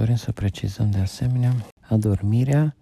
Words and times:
Dorim 0.00 0.16
să 0.16 0.32
precizăm 0.32 0.90
de 0.90 0.98
asemenea, 0.98 1.54
adormirea 1.80 2.76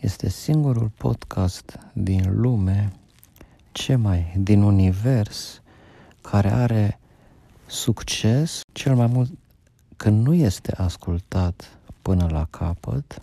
este 0.00 0.28
singurul 0.28 0.88
podcast 0.88 1.78
din 1.92 2.40
lume, 2.40 2.92
ce 3.72 3.94
mai, 3.94 4.36
din 4.38 4.62
univers, 4.62 5.62
care 6.20 6.52
are 6.52 6.98
succes 7.66 8.60
cel 8.72 8.94
mai 8.94 9.06
mult 9.06 9.30
când 9.96 10.26
nu 10.26 10.34
este 10.34 10.74
ascultat 10.76 11.78
până 12.02 12.26
la 12.30 12.46
capăt, 12.50 13.22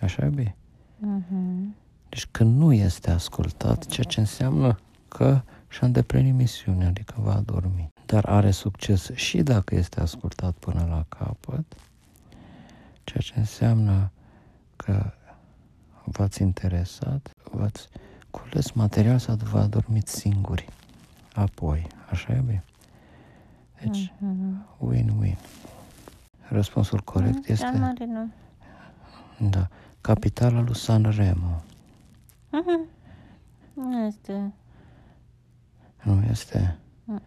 așa 0.00 0.24
e 0.24 0.28
bine? 0.28 0.56
Uh-huh. 1.00 1.74
Deci 2.08 2.26
când 2.30 2.56
nu 2.56 2.72
este 2.72 3.10
ascultat, 3.10 3.86
ceea 3.86 4.06
ce 4.06 4.20
înseamnă 4.20 4.78
că 5.08 5.42
și-a 5.68 5.86
îndeplinit 5.86 6.34
misiunea, 6.34 6.88
adică 6.88 7.14
va 7.16 7.42
dormi. 7.44 7.88
Dar 8.06 8.24
are 8.24 8.50
succes 8.50 9.10
și 9.14 9.42
dacă 9.42 9.74
este 9.74 10.00
ascultat 10.00 10.54
până 10.54 10.86
la 10.88 11.04
capăt, 11.08 11.64
ceea 13.10 13.22
ce 13.22 13.38
înseamnă 13.38 14.10
că 14.76 15.12
v-ați 16.04 16.42
interesat, 16.42 17.30
v-ați 17.50 17.88
cules 18.30 18.70
material 18.70 19.18
sau 19.18 19.34
vă 19.34 19.58
adormiți 19.58 20.18
singuri. 20.18 20.68
Apoi, 21.34 21.86
așa 22.10 22.32
e 22.32 22.40
bine? 22.40 22.64
Deci, 23.80 24.12
uh-huh. 24.12 24.90
win-win. 24.90 25.38
Răspunsul 26.48 27.00
corect 27.00 27.44
uh-huh. 27.44 27.50
este... 27.50 27.94
Da. 29.38 29.68
Capitala 30.00 30.60
lui 30.60 30.76
Sanremo. 30.76 31.62
Uh-huh. 32.48 32.90
Nu 33.74 34.06
este. 34.06 34.52
Nu 36.02 36.22
este? 36.30 36.78
Uh-uh. 37.04 37.20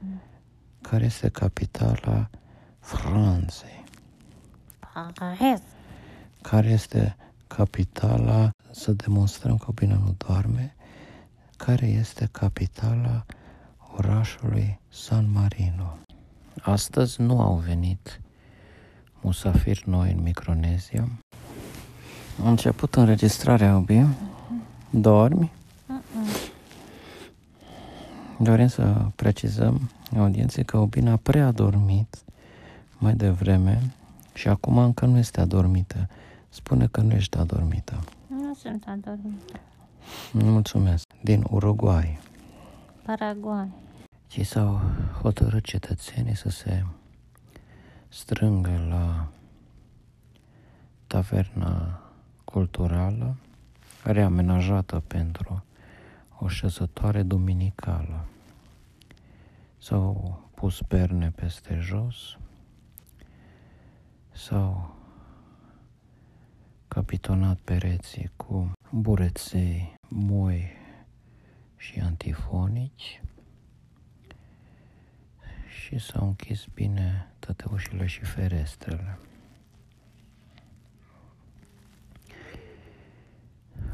Care 0.82 1.06
este 1.06 1.30
capitala 1.30 2.30
Franței? 2.80 3.83
Paris. 4.94 5.62
Care 6.42 6.68
este 6.68 7.16
capitala, 7.48 8.50
să 8.72 8.92
demonstrăm 8.92 9.58
că 9.58 9.72
bine 9.72 9.94
nu 9.94 10.16
doarme, 10.28 10.76
care 11.58 11.86
este 11.86 12.30
capitala 12.32 13.26
orașului 13.98 14.80
San 14.90 15.32
Marino. 15.32 15.98
Astăzi 16.62 17.22
nu 17.22 17.40
au 17.40 17.56
venit 17.56 18.22
musafiri 19.22 19.84
noi 19.86 20.12
în 20.12 20.22
Micronezia. 20.22 21.08
A 22.44 22.50
început 22.50 22.96
înregistrarea, 22.96 23.76
Obi. 23.76 24.06
Dormi? 24.90 25.52
Dorim 28.40 28.68
să 28.68 29.06
precizăm 29.16 29.90
audienței 30.18 30.66
că 30.66 30.78
Obina 30.78 31.12
a 31.12 31.18
prea 31.18 31.52
dormit 31.52 32.24
mai 32.98 33.14
devreme 33.14 33.92
și 34.34 34.48
acum 34.48 34.78
încă 34.78 35.06
nu 35.06 35.18
este 35.18 35.42
adormită. 35.42 36.08
Spune 36.50 36.88
că 36.88 37.02
nu 37.02 37.12
ești 37.12 37.38
adormită. 37.38 38.00
Nu 38.28 38.54
sunt 38.54 38.84
adormită. 38.88 39.60
Mulțumesc. 40.32 41.08
Din 41.22 41.44
Uruguay. 41.50 42.20
Paraguay. 43.06 43.68
Cei 44.28 44.44
s-au 44.44 44.82
hotărât 45.22 45.64
cetățenii 45.64 46.36
să 46.36 46.50
se 46.50 46.86
strângă 48.08 48.86
la 48.90 49.28
taverna 51.08 52.02
culturală 52.44 53.36
reamenajată 54.04 55.04
pentru 55.08 55.64
o 56.40 56.48
șezătoare 56.48 57.24
duminicală. 57.24 58.26
S-au 59.78 60.40
pus 60.56 60.82
perne 60.88 61.32
peste 61.36 61.78
jos, 61.82 62.38
s-au 64.34 64.96
capitonat 66.88 67.58
pereții 67.58 68.32
cu 68.36 68.72
bureței 68.92 69.96
moi 70.08 70.72
și 71.78 72.00
antifonici 72.00 73.22
și 75.84 75.98
s-au 76.00 76.28
închis 76.28 76.66
bine 76.74 77.32
toate 77.40 77.66
ușile 77.72 78.06
și 78.06 78.20
ferestrele. 78.24 79.18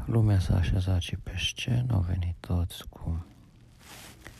Lumea 0.04 0.38
s-a 0.38 0.56
așezat 0.56 1.00
și 1.00 1.16
pe 1.16 1.34
scenă, 1.36 1.94
au 1.94 2.00
venit 2.00 2.34
toți 2.40 2.88
cu 2.88 3.26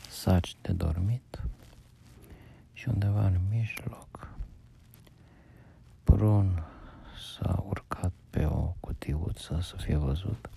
saci 0.09 0.55
de 0.61 0.71
dormit 0.71 1.41
și 2.73 2.89
undeva 2.89 3.25
în 3.25 3.39
mijloc 3.49 4.30
Prun 6.03 6.63
s-a 7.17 7.63
urcat 7.67 8.13
pe 8.29 8.45
o 8.45 8.75
cutiuță 8.79 9.59
să 9.61 9.75
fie 9.75 9.95
văzut 9.95 10.49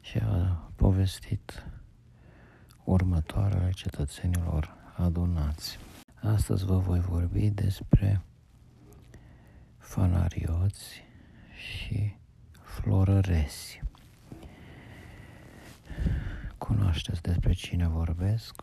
și 0.00 0.18
a 0.18 0.70
povestit 0.76 1.66
următoarele 2.84 3.70
cetățenilor 3.70 4.74
adunați. 4.96 5.78
Astăzi 6.22 6.64
vă 6.64 6.78
voi 6.78 7.00
vorbi 7.00 7.50
despre 7.50 8.22
fanarioți 9.78 11.02
și 11.54 12.16
florăresi. 12.62 13.82
Cunoașteți 16.58 17.22
despre 17.22 17.52
cine 17.52 17.88
vorbesc? 17.88 18.62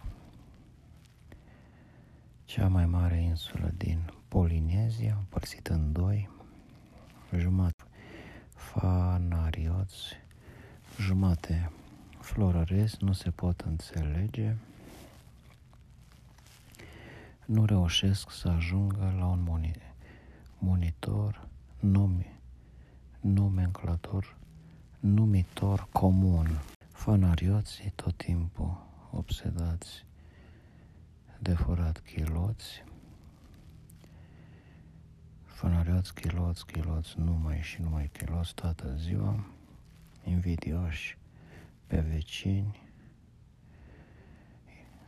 Cea 2.45 2.67
mai 2.67 2.85
mare 2.85 3.21
insulă 3.21 3.71
din 3.77 4.11
Polinezia, 4.29 5.16
împărțită 5.17 5.73
în 5.73 5.91
doi, 5.91 6.29
jumătate 7.38 7.84
fanarioți, 8.56 10.03
jumate 11.00 11.72
florăres, 12.19 12.97
nu 12.97 13.13
se 13.13 13.29
pot 13.31 13.62
înțelege, 13.62 14.56
nu 17.45 17.66
reușesc 17.66 18.31
să 18.31 18.47
ajungă 18.47 19.13
la 19.17 19.25
un 19.25 19.47
monitor, 20.57 21.47
numi, 21.79 22.40
nomenclator, 23.19 24.38
numitor 25.00 25.88
comun. 25.91 26.47
Fanarioții 26.91 27.91
tot 27.96 28.17
timpul 28.17 28.85
obsedați 29.11 30.06
de 31.40 31.53
furat 31.53 32.00
chiloți, 32.00 32.84
fanarioți, 35.59 36.14
chiloți, 36.14 36.66
chiloți, 36.66 37.20
numai 37.20 37.62
și 37.62 37.81
numai 37.81 38.09
chiloți 38.14 38.53
toată 38.53 38.96
ziua, 38.97 39.46
invidioși 40.24 41.18
pe 41.88 42.00
vecini, 42.00 42.80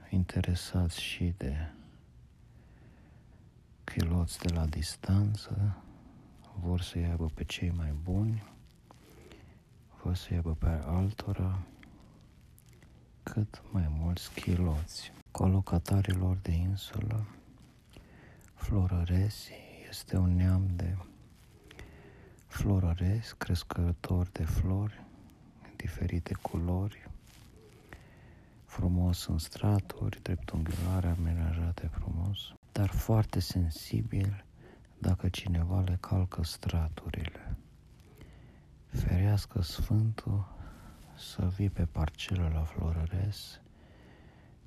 interesați 0.09 1.01
și 1.01 1.33
de 1.37 1.71
chiloți 3.83 4.39
de 4.39 4.53
la 4.53 4.65
distanță, 4.65 5.83
vor 6.59 6.81
să 6.81 6.97
aibă 6.97 7.25
pe 7.33 7.43
cei 7.43 7.71
mai 7.71 7.93
buni, 8.03 8.43
vor 10.03 10.15
să 10.15 10.27
aibă 10.31 10.53
pe 10.53 10.81
altora, 10.85 11.59
cât 13.23 13.61
mai 13.71 13.87
mulți 13.89 14.33
chiloți. 14.33 15.11
Colocatarilor 15.31 16.37
de 16.37 16.51
insulă, 16.51 17.27
florăresi 18.53 19.70
este 19.91 20.17
un 20.17 20.35
neam 20.35 20.69
de 20.75 20.97
florăresi, 22.47 23.35
crescători 23.37 24.31
de 24.31 24.43
flori, 24.43 25.03
diferite 25.75 26.33
culori, 26.41 27.09
frumos 28.65 29.25
în 29.25 29.37
straturi, 29.37 30.21
dreptunghiulare, 30.21 31.07
amenajate 31.07 31.87
frumos, 31.87 32.53
dar 32.71 32.89
foarte 32.89 33.39
sensibil 33.39 34.45
dacă 34.99 35.29
cineva 35.29 35.81
le 35.81 35.97
calcă 35.99 36.43
straturile. 36.43 37.57
Ferească 38.87 39.61
Sfântul 39.61 40.55
să 41.17 41.51
vii 41.55 41.69
pe 41.69 41.85
parcelă 41.85 42.51
la 42.53 42.63
Florăres 42.63 43.61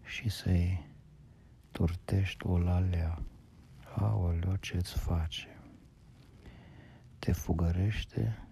și 0.02 0.28
să-i 0.28 0.86
turtești 1.70 2.46
o 2.46 2.58
lalea. 2.58 3.18
Aoleo, 3.96 4.56
ce-ți 4.56 4.98
face? 4.98 5.48
Te 7.18 7.32
fugărește, 7.32 8.48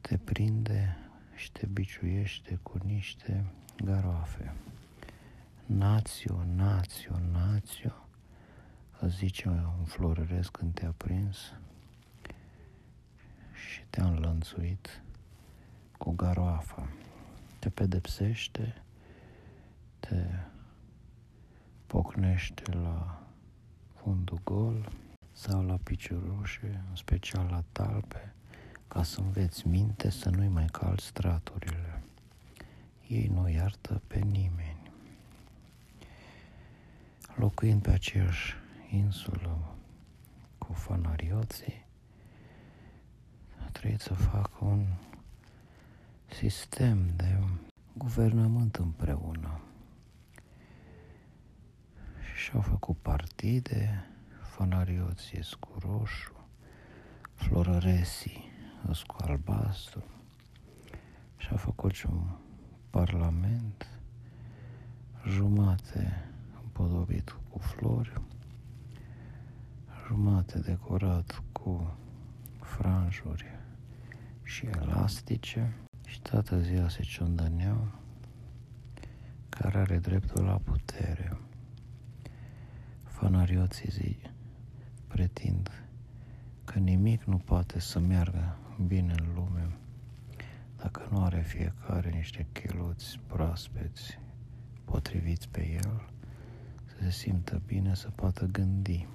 te 0.00 0.18
prinde 0.18 0.96
și 1.34 1.52
te 1.52 1.66
biciuiește 1.66 2.58
cu 2.62 2.78
niște 2.84 3.44
garoafe. 3.84 4.54
Națio, 5.66 6.44
națio, 6.44 7.18
națio, 7.32 8.08
zice 9.06 9.48
un 9.48 9.84
florăresc 9.84 10.50
când 10.50 10.74
te-a 10.74 10.94
prins 10.96 11.54
și 13.52 13.84
te-a 13.90 14.06
înlănțuit 14.06 15.02
cu 15.98 16.10
garoafa. 16.10 16.88
Te 17.58 17.68
pedepsește, 17.68 18.82
te 20.00 20.26
pocnește 21.86 22.72
la 22.72 23.23
fundul 24.04 24.40
gol, 24.44 24.92
stau 25.32 25.66
la 25.66 25.76
piciorușe, 25.82 26.84
în 26.88 26.96
special 26.96 27.46
la 27.50 27.64
talpe, 27.72 28.34
ca 28.88 29.02
să 29.02 29.20
înveți 29.20 29.68
minte 29.68 30.10
să 30.10 30.30
nu-i 30.30 30.48
mai 30.48 30.66
calci 30.72 31.00
straturile. 31.00 32.02
Ei 33.06 33.26
nu 33.26 33.48
iartă 33.48 34.02
pe 34.06 34.18
nimeni. 34.18 34.90
Locuind 37.34 37.82
pe 37.82 37.90
aceeași 37.90 38.54
insulă 38.90 39.74
cu 40.58 40.72
fanarioții, 40.72 41.86
a 43.66 43.68
trebuit 43.70 44.00
să 44.00 44.14
facă 44.14 44.64
un 44.64 44.86
sistem 46.26 47.06
de 47.16 47.38
guvernământ 47.92 48.76
împreună. 48.76 49.60
Și 52.44 52.50
au 52.54 52.60
făcut 52.60 52.96
partide, 52.96 54.06
fanarioții 54.42 55.44
cu 55.60 55.78
roșu, 55.78 56.46
florăresii 57.34 58.52
cu 59.06 59.16
albastru 59.18 60.04
și 61.36 61.48
a 61.52 61.56
făcut 61.56 61.92
și 61.92 62.06
un 62.06 62.22
parlament 62.90 63.88
jumate 65.26 66.30
împodobit 66.62 67.36
cu 67.50 67.58
flori, 67.58 68.20
jumate 70.06 70.58
decorat 70.58 71.42
cu 71.52 71.96
franjuri 72.60 73.46
și 74.42 74.66
elastice 74.66 75.74
și 76.06 76.20
toată 76.20 76.60
ziua 76.60 76.88
se 76.88 77.02
ciondăneau 77.02 77.88
care 79.48 79.78
are 79.78 79.98
dreptul 79.98 80.44
la 80.44 80.56
putere. 80.64 81.38
Fanarioții 83.24 83.90
zi 83.90 84.16
pretind 85.06 85.84
că 86.64 86.78
nimic 86.78 87.24
nu 87.24 87.36
poate 87.36 87.80
să 87.80 87.98
meargă 87.98 88.56
bine 88.86 89.14
în 89.18 89.34
lume 89.34 89.76
dacă 90.76 91.08
nu 91.10 91.22
are 91.22 91.40
fiecare 91.40 92.10
niște 92.10 92.46
cheluți 92.52 93.18
proaspeți 93.26 94.18
potriviți 94.84 95.48
pe 95.48 95.68
el, 95.68 96.08
să 96.84 96.94
se 97.02 97.10
simtă 97.10 97.62
bine, 97.66 97.94
să 97.94 98.08
poată 98.08 98.46
gândi. 98.46 99.06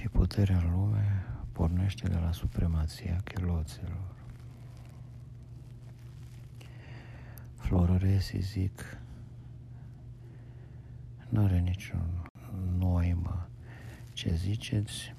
Și 0.00 0.08
puterea 0.08 0.58
în 0.58 0.70
lume 0.70 1.26
pornește 1.52 2.08
de 2.08 2.16
la 2.16 2.32
supremația 2.32 3.20
cheloților. 3.24 4.14
Florăresii 7.54 8.40
zic, 8.40 9.00
nu 11.32 11.44
are 11.44 11.58
niciun 11.58 12.22
noimă 12.78 13.48
ce 14.12 14.34
ziceți, 14.34 15.14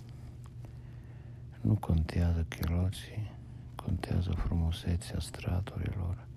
nu 1.61 1.75
contează 1.75 2.45
chiloții, 2.49 3.31
contează 3.75 4.31
frumusețea 4.31 5.19
straturilor 5.19 6.27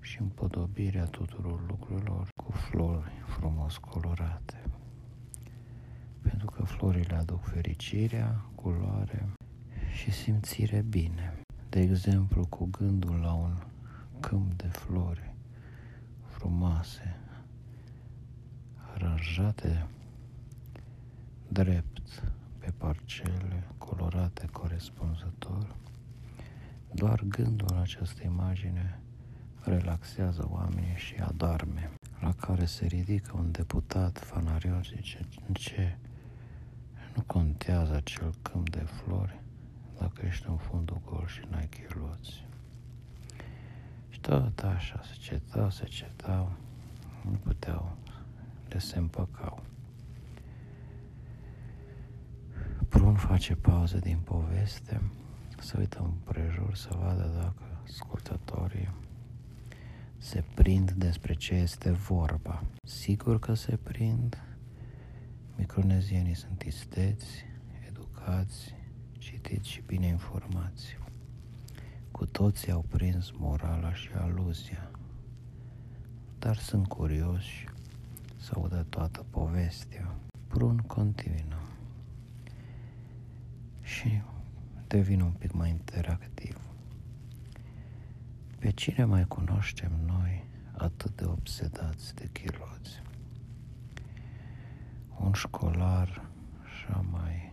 și 0.00 0.20
împodobirea 0.20 1.04
tuturor 1.04 1.60
lucrurilor 1.68 2.28
cu 2.44 2.52
flori 2.52 3.12
frumos 3.26 3.76
colorate. 3.76 4.62
Pentru 6.22 6.50
că 6.50 6.62
florile 6.62 7.14
aduc 7.14 7.44
fericirea, 7.44 8.44
culoare 8.54 9.28
și 9.92 10.10
simțire 10.10 10.84
bine. 10.88 11.38
De 11.68 11.80
exemplu, 11.80 12.46
cu 12.46 12.68
gândul 12.78 13.14
la 13.14 13.32
un 13.32 13.56
câmp 14.20 14.52
de 14.52 14.68
flori 14.68 15.34
frumoase, 16.26 17.16
aranjate 19.02 19.86
drept 21.48 22.22
pe 22.58 22.72
parcele 22.78 23.68
colorate 23.78 24.46
corespunzător, 24.52 25.76
doar 26.92 27.22
gândul 27.28 27.66
la 27.70 27.80
această 27.80 28.22
imagine 28.24 29.00
relaxează 29.60 30.48
oamenii 30.50 30.96
și 30.96 31.14
adorme, 31.14 31.90
la 32.20 32.32
care 32.32 32.64
se 32.64 32.86
ridică 32.86 33.32
un 33.36 33.50
deputat 33.50 34.18
fanarios, 34.18 34.88
zice, 34.88 35.18
în 35.48 35.54
ce 35.54 35.98
nu 37.14 37.22
contează 37.22 37.94
acel 37.94 38.34
câmp 38.42 38.70
de 38.70 38.84
flori 38.84 39.40
dacă 39.98 40.26
ești 40.26 40.48
în 40.48 40.56
fundul 40.56 41.00
gol 41.04 41.26
și 41.26 41.40
n-ai 41.50 41.68
chiloți. 41.68 42.46
Și 44.08 44.20
tot 44.20 44.58
așa 44.58 45.00
se 45.04 45.14
cetau, 45.18 45.70
se 45.70 45.84
cetau, 45.84 46.52
nu 47.24 47.36
puteau, 47.36 47.96
le 48.72 48.78
se 48.78 48.98
împăcau. 48.98 49.62
Prun 52.88 53.14
face 53.14 53.54
pauză 53.54 53.98
din 53.98 54.18
poveste, 54.24 55.02
să 55.58 55.76
uită 55.78 56.00
împrejur, 56.04 56.74
să 56.74 56.88
vadă 57.00 57.30
dacă 57.40 57.80
ascultătorii 57.84 58.88
se 60.18 60.44
prind 60.54 60.90
despre 60.90 61.34
ce 61.34 61.54
este 61.54 61.90
vorba. 61.90 62.62
Sigur 62.82 63.38
că 63.38 63.54
se 63.54 63.76
prind, 63.76 64.42
micronezienii 65.56 66.34
sunt 66.34 66.62
isteți, 66.62 67.44
educați, 67.88 68.74
citiți 69.18 69.68
și 69.68 69.82
bine 69.86 70.06
informați. 70.06 70.98
Cu 72.10 72.26
toții 72.26 72.72
au 72.72 72.84
prins 72.88 73.30
morala 73.30 73.94
și 73.94 74.10
aluzia, 74.14 74.90
dar 76.38 76.56
sunt 76.56 76.86
curioși 76.86 77.71
să 78.42 78.52
audă 78.54 78.86
toată 78.88 79.26
povestea. 79.30 80.14
Prun 80.48 80.76
continuă 80.76 81.60
și 83.82 84.22
devin 84.86 85.20
un 85.20 85.32
pic 85.32 85.52
mai 85.52 85.70
interactiv. 85.70 86.60
Pe 88.58 88.70
cine 88.70 89.04
mai 89.04 89.24
cunoaștem 89.24 89.92
noi 90.06 90.44
atât 90.72 91.16
de 91.16 91.24
obsedați 91.24 92.14
de 92.14 92.28
chiloți? 92.32 93.02
Un 95.18 95.32
școlar 95.32 96.30
așa 96.62 97.04
mai 97.10 97.52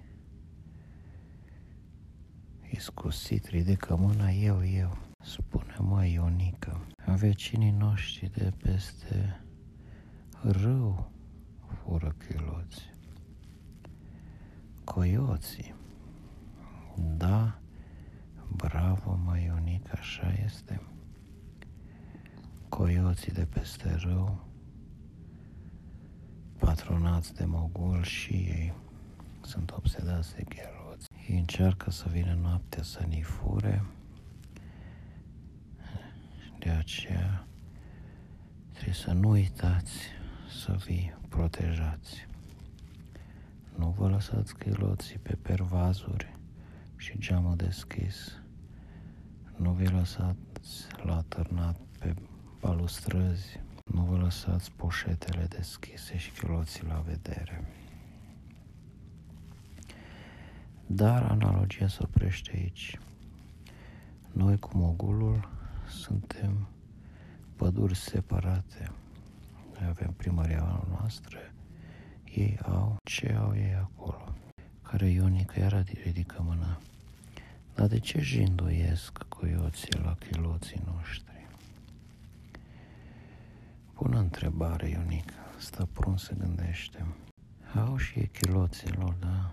iscusit, 2.72 3.46
ridică 3.46 3.96
mâna 3.96 4.30
eu, 4.30 4.66
eu, 4.66 4.98
spune 5.24 5.76
mă 5.80 6.06
Ionica. 6.06 6.82
Vecinii 7.06 7.72
noștri 7.72 8.32
de 8.32 8.54
peste 8.62 9.44
râu 10.42 11.12
fură 11.68 12.16
chiloți. 12.18 12.90
Coioții 14.84 15.78
da, 17.02 17.60
bravo, 18.56 19.20
mă, 19.26 19.40
Ionic, 19.40 19.92
așa 19.92 20.34
este. 20.46 20.82
Coioții 22.70 23.32
de 23.32 23.46
peste 23.46 23.96
râu, 23.96 24.48
patronați 26.58 27.34
de 27.34 27.46
mogul 27.46 28.04
și 28.04 28.34
ei 28.34 28.74
sunt 29.42 29.72
obsedați 29.72 30.36
de 30.36 30.44
gheloți. 30.50 31.08
Ei 31.30 31.38
încearcă 31.38 31.92
să 31.92 32.10
vină 32.12 32.38
noaptea 32.42 32.84
să 32.84 33.06
ni 33.08 33.22
fure, 33.22 33.86
de 36.60 36.70
aceea 36.70 37.48
trebuie 38.72 38.94
să 38.94 39.12
nu 39.12 39.30
uitați 39.30 39.98
să 40.50 40.76
vi 40.86 41.14
protejați. 41.30 42.28
Nu 43.76 43.96
vă 43.98 44.10
lăsați 44.10 44.56
chiloții 44.56 45.18
pe 45.18 45.36
pervazuri, 45.42 46.38
și 47.00 47.18
geamul 47.18 47.56
deschis. 47.56 48.42
Nu 49.56 49.72
vi 49.72 49.88
lăsați 49.88 50.88
la 51.04 51.24
târnat 51.28 51.80
pe 52.00 52.14
balustrăzi, 52.60 53.60
nu 53.86 54.02
vă 54.02 54.18
lăsați 54.18 54.72
poșetele 54.72 55.46
deschise 55.46 56.18
și 56.18 56.32
chiloții 56.32 56.88
la 56.88 57.04
vedere. 57.06 57.68
Dar 60.86 61.24
analogia 61.24 61.88
se 61.88 62.00
oprește 62.02 62.52
aici. 62.54 63.00
Noi 64.32 64.60
cu 64.60 64.78
mogulul 64.78 65.50
suntem 65.88 66.68
păduri 67.56 67.96
separate. 67.96 68.92
Noi 69.80 69.90
avem 69.90 70.14
primăria 70.18 70.86
noastră, 70.90 71.38
ei 72.34 72.60
au 72.64 72.98
ce 73.04 73.34
au 73.34 73.56
ei 73.56 73.76
acolo. 73.76 74.34
Care 74.82 75.10
Ionica 75.10 75.62
era 75.62 75.84
ridică 76.04 76.42
mâna 76.42 76.80
dar 77.80 77.88
de 77.88 78.00
ce 78.00 78.22
jinduiesc 78.22 79.18
coioții 79.18 80.00
la 80.04 80.16
chiloții 80.16 80.82
noștri? 80.86 81.48
Bună 83.94 84.20
întrebare, 84.20 84.90
Ionic. 84.90 85.34
Stăprun 85.58 86.18
se 86.18 86.36
gândește. 86.38 87.06
Au 87.76 87.98
și 87.98 88.20
ei 88.20 88.28
chiloților, 88.28 89.14
da? 89.14 89.52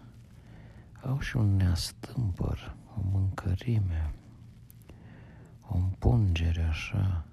Au 1.03 1.21
și 1.21 1.37
un 1.37 1.57
neastâmpăr, 1.57 2.77
o 2.97 3.01
mâncărime, 3.13 4.15
o 5.69 5.77
împungere 5.77 6.63
așa, 6.63 7.26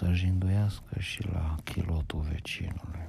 să 0.00 0.12
jinduiască 0.12 0.98
și 0.98 1.26
la 1.26 1.56
chilotul 1.64 2.20
vecinului. 2.20 3.08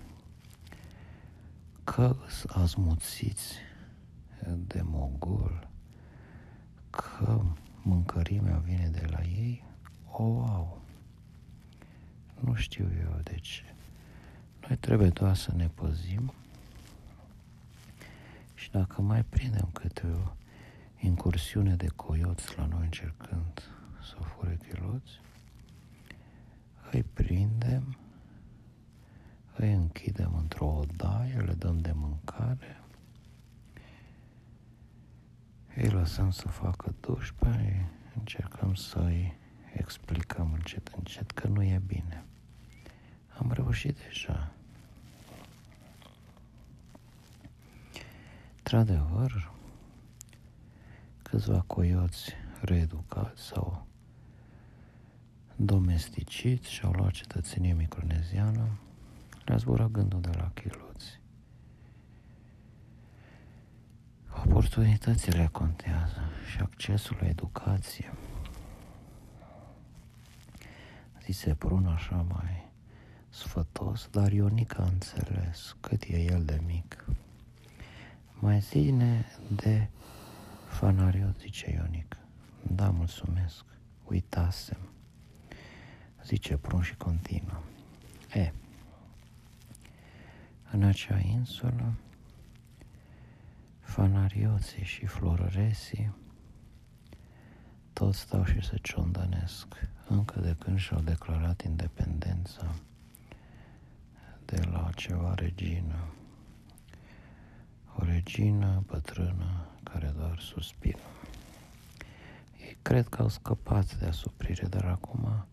că 1.83 2.15
îs 2.25 2.45
azmuțiți 2.47 3.55
de 4.57 4.81
mogul, 4.81 5.67
că 6.89 7.41
mâncărimea 7.81 8.57
vine 8.57 8.89
de 8.89 9.05
la 9.09 9.21
ei, 9.23 9.63
o 10.09 10.43
au. 10.43 10.81
Nu 12.39 12.53
știu 12.53 12.89
eu 13.01 13.19
de 13.23 13.35
ce. 13.41 13.63
Noi 14.67 14.77
trebuie 14.77 15.09
doar 15.09 15.35
să 15.35 15.53
ne 15.55 15.67
păzim 15.67 16.33
și 18.53 18.71
dacă 18.71 19.01
mai 19.01 19.23
prindem 19.23 19.69
câte 19.73 20.07
o 20.07 20.31
incursiune 20.99 21.75
de 21.75 21.87
coioți 21.87 22.57
la 22.57 22.65
noi 22.65 22.83
încercând 22.83 23.61
să 24.01 24.15
fure 24.15 24.57
chiloți, 24.67 25.21
îi 26.91 27.03
prindem, 27.03 27.97
îi 29.55 29.73
închidem 29.73 30.35
într-o 30.35 30.65
odaie, 30.65 31.37
le 31.37 31.53
dăm 31.53 31.79
de 31.79 31.91
mâncare, 31.91 32.81
îi 35.75 35.89
lăsăm 35.89 36.31
să 36.31 36.47
facă 36.47 36.95
duș, 36.99 37.31
pe 37.31 37.85
încercăm 38.15 38.73
să-i 38.73 39.33
explicăm 39.73 40.51
încet, 40.53 40.87
încet 40.87 41.31
că 41.31 41.47
nu 41.47 41.63
e 41.63 41.81
bine. 41.85 42.25
Am 43.37 43.51
reușit 43.51 43.97
deja. 43.97 44.51
Într-adevăr, 48.57 49.51
câțiva 51.21 51.63
coioți 51.67 52.31
reeducați 52.61 53.41
sau 53.41 53.87
domesticiți 55.65 56.71
și-au 56.71 56.91
luat 56.91 57.11
cetățenie 57.11 57.73
microneziană, 57.73 58.67
le-a 59.45 59.57
zburat 59.57 59.91
gândul 59.91 60.21
de 60.21 60.29
la 60.37 60.51
chiloți. 60.53 61.19
Oportunitățile 64.45 65.49
contează 65.51 66.21
și 66.51 66.59
accesul 66.59 67.17
la 67.19 67.27
educație. 67.27 68.13
Zise 71.23 71.55
Prun 71.55 71.85
așa 71.85 72.25
mai 72.29 72.69
sfătos, 73.29 74.07
dar 74.11 74.31
Ionica 74.31 74.83
a 74.83 74.87
înțeles 74.87 75.75
cât 75.79 76.03
e 76.03 76.17
el 76.17 76.43
de 76.45 76.61
mic. 76.65 77.05
Mai 78.39 78.59
zine 78.59 79.25
de 79.55 79.89
fanariot, 80.67 81.39
zice 81.39 81.71
Ionic. 81.71 82.17
Da, 82.67 82.89
mulțumesc. 82.89 83.65
Uitasem. 84.03 84.91
Zice 86.25 86.57
Prun 86.57 86.81
și 86.81 86.95
continuă. 86.95 87.61
E, 88.33 88.51
în 90.71 90.83
acea 90.83 91.19
insulă, 91.19 91.93
fanarioții 93.79 94.83
și 94.83 95.05
florăresii 95.05 96.13
toți 97.93 98.19
stau 98.19 98.45
și 98.45 98.61
se 98.61 98.77
ciondănesc 98.81 99.67
încă 100.07 100.39
de 100.39 100.55
când 100.59 100.79
și-au 100.79 100.99
declarat 100.99 101.61
independența 101.61 102.75
de 104.45 104.61
la 104.71 104.89
ceva 104.95 105.33
regină. 105.33 106.05
O 107.97 108.03
regină 108.03 108.83
bătrână 108.85 109.67
care 109.83 110.13
doar 110.17 110.39
suspină. 110.39 110.99
Ei 112.59 112.77
cred 112.81 113.07
că 113.07 113.21
au 113.21 113.27
scăpat 113.27 113.95
de 113.95 114.05
asuprire, 114.05 114.67
dar 114.67 114.85
acum 114.85 115.45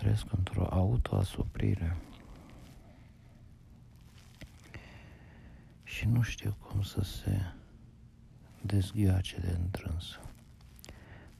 trăiesc 0.00 0.32
într-o 0.32 0.66
autoasuprire. 0.70 1.96
Și 5.84 6.06
nu 6.06 6.22
știu 6.22 6.56
cum 6.60 6.82
să 6.82 7.02
se 7.02 7.40
dezghioace 8.62 9.40
de 9.40 9.56
întrâns. 9.62 10.20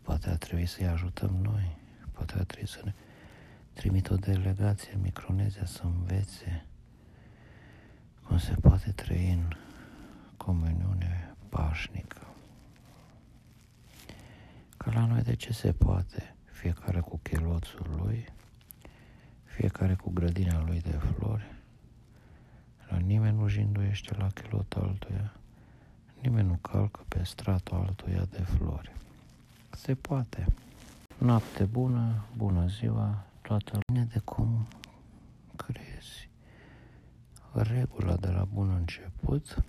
Poate 0.02 0.31
ar 0.31 0.37
trebui 0.37 0.67
să-i 0.67 0.87
ajutăm 0.87 1.31
noi, 1.43 1.76
poate 2.12 2.35
ar 2.38 2.45
trebui 2.45 2.69
să 2.69 2.81
ne 2.85 2.93
trimit 3.73 4.11
o 4.11 4.17
delegație 4.17 4.93
în 4.95 5.00
Micronezia 5.00 5.64
să 5.64 5.83
învețe 5.83 6.67
cum 8.23 8.38
se 8.38 8.55
poate 8.55 8.93
trăi 8.93 9.33
în 9.33 9.57
comuniune 10.37 11.35
pașnică. 11.49 12.26
Că 14.76 14.90
la 14.90 15.07
noi 15.07 15.23
de 15.23 15.35
ce 15.35 15.52
se 15.52 15.73
poate, 15.73 16.35
fiecare 16.45 17.00
cu 17.00 17.21
cheloțul 17.23 18.00
lui, 18.05 18.25
fiecare 19.57 19.95
cu 19.95 20.11
grădina 20.11 20.64
lui 20.66 20.80
de 20.80 20.90
flori, 20.90 21.54
la 22.88 22.97
nimeni 22.97 23.37
nu 23.37 23.49
jinduiește 23.49 24.14
la 24.16 24.26
chelot 24.28 24.73
altuia, 24.73 25.33
nimeni 26.21 26.49
nu 26.49 26.59
calcă 26.61 27.04
pe 27.09 27.23
stratul 27.25 27.76
altuia 27.76 28.25
de 28.30 28.42
flori. 28.42 28.92
Se 29.71 29.95
poate. 29.95 30.47
Noapte 31.19 31.64
bună, 31.64 32.25
bună 32.37 32.66
ziua, 32.66 33.25
toată 33.42 33.78
lumea 33.87 34.04
de 34.04 34.19
cum 34.19 34.66
crezi. 35.57 36.28
Regula 37.52 38.16
de 38.16 38.28
la 38.28 38.45
bun 38.45 38.71
început 38.71 39.64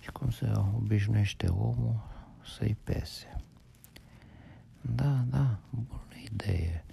și 0.00 0.10
cum 0.10 0.30
se 0.30 0.52
obișnuiește 0.76 1.46
omul 1.46 2.00
să-i 2.44 2.76
pese. 2.84 3.36
Da, 4.80 5.24
da, 5.30 5.58
bună 5.70 6.14
idee. 6.32 6.84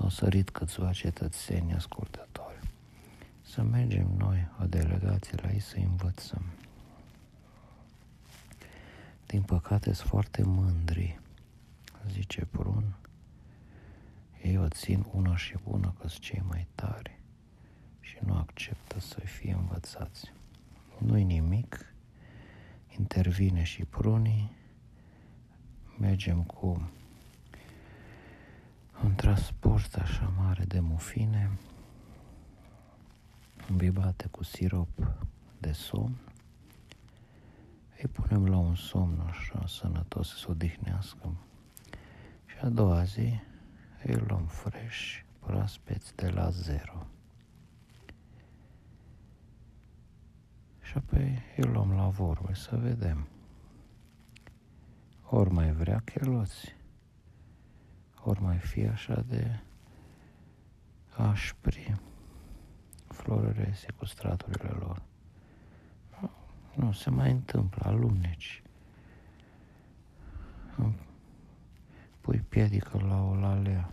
Au 0.00 0.08
sărit 0.08 0.50
câțiva 0.50 0.92
cetățeni 0.92 1.74
ascultători. 1.74 2.58
Să 3.40 3.62
mergem 3.62 4.14
noi, 4.16 4.48
o 4.62 4.64
delegație 4.66 5.34
la 5.42 5.50
ei, 5.52 5.60
să 5.60 5.76
învățăm. 5.76 6.42
Din 9.26 9.42
păcate 9.42 9.92
sunt 9.92 10.08
foarte 10.08 10.42
mândri, 10.42 11.20
zice 12.10 12.44
Prun. 12.44 12.96
Ei 14.42 14.58
o 14.58 14.68
țin 14.68 15.06
una 15.12 15.36
și 15.36 15.54
bună 15.64 15.94
că 15.98 16.08
sunt 16.08 16.22
cei 16.22 16.42
mai 16.48 16.66
tari 16.74 17.18
și 18.00 18.16
nu 18.20 18.34
acceptă 18.34 19.00
să 19.00 19.20
fie 19.20 19.52
învățați. 19.52 20.32
Nu-i 20.98 21.24
nimic, 21.24 21.94
intervine 22.98 23.62
și 23.62 23.84
prunii, 23.84 24.52
mergem 25.98 26.42
cu 26.42 26.90
un 29.04 29.14
transport 29.14 29.94
așa 29.94 30.32
mare 30.36 30.64
de 30.64 30.80
mufine, 30.80 31.50
îmbibate 33.68 34.26
cu 34.30 34.44
sirop 34.44 34.88
de 35.58 35.72
somn, 35.72 36.16
îi 38.02 38.08
punem 38.08 38.46
la 38.46 38.56
un 38.56 38.74
somn 38.74 39.20
așa 39.28 39.66
sănătos 39.66 40.28
să 40.28 40.36
se 40.36 40.46
odihnească 40.48 41.34
și 42.46 42.56
a 42.62 42.68
doua 42.68 43.02
zi 43.04 43.40
îi 44.04 44.14
luăm 44.14 44.46
fresh, 44.46 45.20
proaspeți 45.38 46.16
de 46.16 46.28
la 46.28 46.50
zero. 46.50 47.06
Și 50.82 50.96
apoi 50.96 51.42
îi 51.56 51.64
luăm 51.64 51.92
la 51.92 52.08
vorbe 52.08 52.54
să 52.54 52.76
vedem. 52.76 53.28
Ori 55.24 55.52
mai 55.52 55.72
vrea 55.72 56.02
cheloți, 56.04 56.74
ori 58.24 58.42
mai 58.42 58.58
fi 58.58 58.86
așa 58.86 59.24
de 59.28 59.60
așpri 61.16 61.94
florerese 63.08 63.92
cu 63.96 64.04
straturile 64.04 64.68
lor. 64.68 65.02
Nu, 66.20 66.30
nu 66.74 66.92
se 66.92 67.10
mai 67.10 67.30
întâmplă, 67.30 67.86
aluneci. 67.86 68.62
Pui 72.20 72.38
piedică 72.48 72.98
la 72.98 73.22
o 73.22 73.34
lalea. 73.34 73.90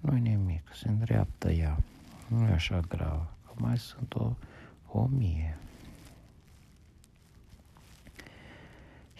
Nu-i 0.00 0.20
nimic, 0.20 0.70
se 0.74 0.88
îndreaptă 0.88 1.50
ea. 1.50 1.78
Nu 2.28 2.46
e 2.46 2.52
așa 2.52 2.80
grav, 2.80 3.34
că 3.46 3.52
mai 3.54 3.78
sunt 3.78 4.14
o, 4.14 4.34
o 4.86 5.06
mie. 5.06 5.58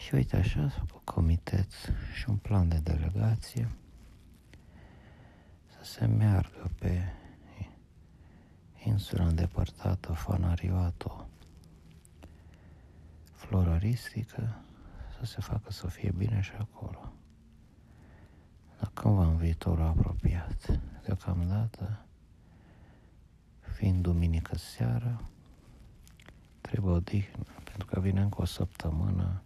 Și 0.05 0.15
uite 0.15 0.37
așa, 0.37 0.69
s-a 0.69 0.83
făcut 0.87 1.05
comitet 1.05 1.71
și 2.15 2.29
un 2.29 2.37
plan 2.37 2.69
de 2.69 2.79
delegație 2.79 3.69
să 5.67 5.85
se 5.85 6.07
meargă 6.07 6.71
pe 6.79 7.13
insula 8.85 9.27
îndepărtată 9.27 10.13
Fanarioato 10.13 11.29
floraristică 13.33 14.57
să 15.19 15.25
se 15.25 15.41
facă 15.41 15.73
să 15.73 15.87
fie 15.87 16.13
bine 16.17 16.41
și 16.41 16.53
acolo. 16.59 17.13
Dar 18.79 18.91
cândva 18.95 19.27
în 19.27 19.37
viitorul 19.37 19.85
apropiat, 19.85 20.81
deocamdată, 21.05 22.05
fiind 23.61 24.03
duminică 24.03 24.57
seară, 24.57 25.29
trebuie 26.61 26.93
odihnă, 26.93 27.45
pentru 27.65 27.87
că 27.87 28.01
vine 28.01 28.21
încă 28.21 28.41
o 28.41 28.45
săptămână 28.45 29.43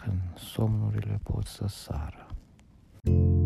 când 0.00 0.38
somnurile 0.38 1.20
pot 1.22 1.46
să 1.46 1.66
sară. 1.68 2.26
thank 3.04 3.16
you 3.16 3.39